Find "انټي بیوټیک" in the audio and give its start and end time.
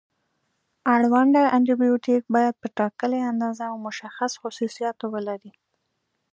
1.55-2.23